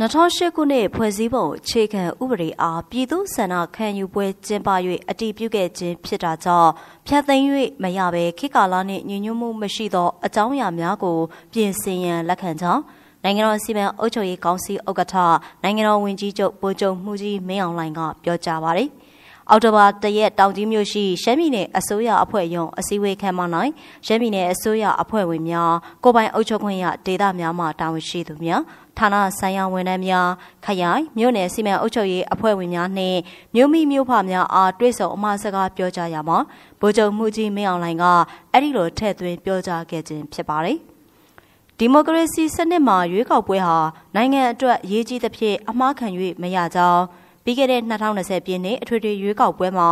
[0.00, 4.68] 2008ခုနှစ်ဖွဲ့စည်းပုံအခြေခံဥပဒေအားပြည်သူဆန္ဒခံယူပွဲကျင်းပ၍
[5.10, 6.70] အတည်ပြုခဲ့ခြင်းဖြစ်တာကြောင့်
[7.06, 7.44] ဖျက်သိမ်း၍
[7.82, 11.18] မရဘဲခေတ်ကာလနှင့်ညီညွတ်မှုမရှိသောအကြောင်းအရာများကို
[11.52, 12.82] ပြင်ဆင်ရန်လက်ခံကြောင်း
[13.24, 15.14] နိုင်ငံတော်စီမံအုပ်ချုပ်ရေးကောင်စီဥက္ကဋ္ဌ
[15.62, 18.88] နိုင်ငံတော်ဝန်ကြီးချုပ်ဗိုလ်ချုပ်မှုကြီးမင်းအောင်လှိုင်ကပြောကြားပါရယ်
[19.50, 23.40] အော်တိုဘာတရက်တောင်ကြီးမြို့ရှိရှမ်းပြည်နယ်အစိုးရအဖွဲ့ရုံးအစည်းအဝေးခန်းမ၌
[24.06, 25.72] ရှမ်းပြည်နယ်အစိုးရအဖွဲ့ဝင်များ
[26.04, 28.62] ကိုပိုင်အုပ်ချုပ်ခွင့်ရဒေသများမှတာဝန်ရှိသူများ
[28.98, 30.28] ဌာနဆိုင်ရာဝန်ထမ်းများ
[30.64, 33.18] ခရိုင်မြို့နယ်စီမံအုပ်ချုပ်ရေးအဖွဲ့ဝင်များနှင့်
[33.54, 36.38] မြို့မိမြို့ဖများအားတွေ့ဆုံအမှားစကားပြောကြားရမှာ
[36.80, 38.04] ဗိုလ်ချုပ်မှုကြီးမင်းအောင်လှိုင်က
[38.52, 40.78] အဲ့ဒီလိုထည့်သွင်းပြောကြားခဲ့ခြင်းဖြစ်ပါတယ်
[41.78, 43.78] ဒီမိုကရေစီစနစ်မှာရွေးကောက်ပွဲဟာ
[44.14, 46.06] နိုင်ငံအတွက်အရေးကြီးသဖြင့်အမှားခံ၍
[46.42, 47.02] မရကြောင်း
[47.44, 47.80] ပြီးခဲ့တဲ့
[48.10, 49.88] 2020ပြည့်နှစ်အထွေထွေရွေးကောက်ပွဲမှာ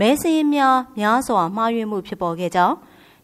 [0.00, 2.76] မဲစင်းများများစွာမှားယွင်းမှုဖြစ်ပေါ်ခဲ့ကြောင်း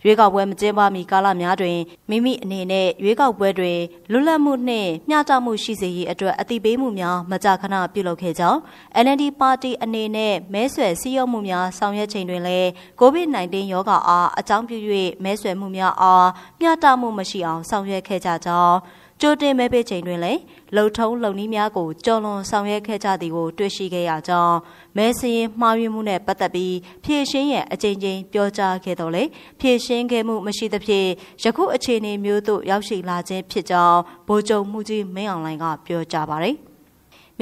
[0.04, 1.78] ရွေးကောက်ပွဲမကျင်းပမီကာလများတွင်
[2.10, 3.78] မိမိအနေနဲ့ရွေးကောက်ပွဲတွင်
[4.10, 8.58] လွတ်လပ်မှုနှင့်မျှတမှုရှိစေရေးအတွက်အသိပေးမှုများမကြာခဏပြုလုပ်ခဲ့ကြောင်း
[9.04, 12.68] NLD ပါတီအနေနဲ့မဲဆွယ်စည်းရုံးမှုများဆောင်ရွက်ချိန်တွင်လည်း
[13.00, 14.76] COVID-19 ရောဂါအားအကြောင်းပြု၍
[15.24, 16.28] မဲဆွယ်မှုများအား
[16.60, 18.76] မျှတမှုမရှိအောင်ဆောင်ရွက်ခဲ့ကြကြောင်း
[19.24, 20.40] ကြိုတင်မဲပေးချိန်တွင်လည်း
[20.76, 24.56] လုံထုံးလုံနည်းများကိုကြော်လွန်ဆောင်ရွက်ခဲ့ကြသည်ကိုတွေ့ရှိခဲ့ရကြောင်း
[24.96, 29.24] မဲစရင်မှားယွင်းမှုနဲ့ပတ်သက်ပြီးဖြည့်ရှင်းရန်အကြိမ်ကြိမ်ပြောကြားခဲ့တော်လေ
[29.60, 31.08] ဖြည့်ရှင်းခဲ့မှုမရှိသဖြင့်
[31.42, 36.71] ယခုအခြေအနေမျိုးသို့ရောက်ရှိလာခြင်းဖြစ်ကြောင်းဗိုလ်ချုပ်မှုကြီးမင်းအောင်လှိုင်ကပြောကြားပါတယ်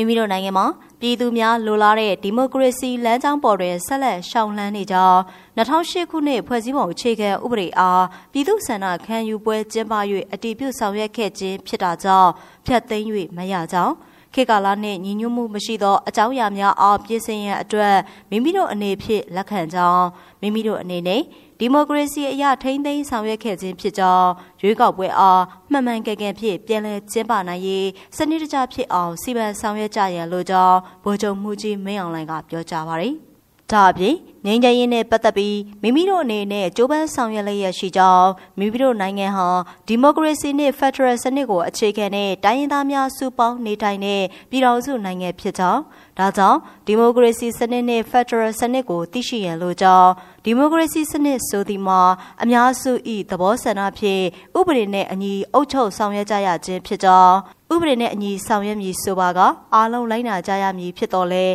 [0.01, 0.67] မိမိတို့နိုင်ငံမှာ
[1.01, 5.19] ပြည်သူများလိုလားတဲ့ဒီမိုကရေစီလမ်းကြောင်းပေါ်တွင်ဆက်လက်ရှောင်လန်းနေကြောင်း
[5.57, 9.95] 2008ခုနှစ်ဖွဲ့စည်းပုံအခြေခံဥပဒေအားပြည်သူ့ဆန္ဒခံယူပွဲကျင်းပ၍
[10.33, 12.31] အတည်ပြုဆောင်ရွက်ခဲ့ခြင်းဖြစ်တာကြောင့်
[12.67, 13.07] ဖျက်သိမ်း၍
[13.37, 13.95] မရကြောင်း
[14.35, 17.97] ခေကာလနှင့်ညီညွတ်မှုမရှိသောအကြောင်းအရာများအားပြင်ဆင်ရန်အတွက်
[18.31, 20.07] မိမိတို့အနေဖြင့်လက်ခံကြောင်း
[20.41, 21.23] မိမိတို့အနေနဲ့
[21.63, 24.31] ဒီမိုကရေစီအရာထိန်းသိမ်းဆောင်ရွက်ခဲ့ခြင်းဖြစ်ကြောင်း
[24.63, 33.30] ရွေးကောက်ပွဲအားမှန်မှန်ကန်ကန်ဖြင့်ပြန်လည်ကျင်းပနိုင်ရေးစနစ်တကျဖြစ်အောင်စီမံဆောင်ရွက်ကြရန်လိုကြောင်းဗိုလ်ချုပ်မှုကြီးမင်းအောင်လှိုင်ကပြောကြားပါရယ်
[33.73, 34.17] ဒါအပြင်
[34.47, 39.49] ငြိမ်းချမ်းရေးနဲ့ပတ်သက်ပြီးမိမိတို့အနေနဲ့ကြိုးပမ်းဆောင်ရွက်လျက်ရှိကြောင်းမိမိတို့နိုင်ငံဟာ
[39.89, 45.81] ဒီမိုကရေစီနဲ့ဖက်ဒရယ်စနစ်ကိုအခြေခံတဲ့တိုင်းရင်းသားများစုပေါင်းနေထိုင်တဲ့ပြည်ထောင်စုနိုင်ငံဖြစ်ကြောင်း
[46.19, 50.11] ဒါကြောင့်ဒီမိုကရေစီစနစ်နဲ့ဖက်ဒရယ်စနစ်ကိုသိရှိရန်လိုကြောင်း
[50.45, 52.01] ဒီမိုကရေစီစနစ်ဆိုသည်မှာ
[52.43, 52.93] အများစု၏
[53.31, 54.25] သဘောဆန္ဒဖြင့်
[54.59, 57.37] ဥပဒေနဲ့အညီအုပ်ချုပ်ဆောင်ရွက်ကြရခြင်းဖြစ်ကြောင်း
[57.75, 59.39] ဥပဒေနဲ့အညီဆောင်ရွက်မည်ဆိုပါက
[59.75, 61.47] အားလုံးလိုက်နာကြရမည်ဖြစ်တော်လဲ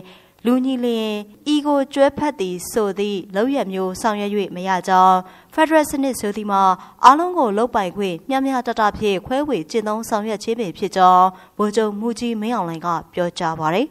[0.46, 1.14] လူညီလျင်
[1.54, 5.18] ဤကိုကျွဲဖက်သည်ဆိုသည့်လောက်ရမျိုးဆောင်ရွက်၍မရကြောင်း
[5.54, 6.64] ဖက်ဒရယ်စနစ်ဆိုသည်မှာ
[7.04, 13.88] အားလုံးကိုလုတ်ပိုင်ခွင့်မျှမျှတတဖြင့်ခွဲဝေကျင့်သုံးဆောင်ရွက်ခြင်းပင်ဖြစ်ကြောင်းဗိုလ်ချုပ်မှုကြီးမင်းအောင်လှိုင်ကပြောကြားပါရယ်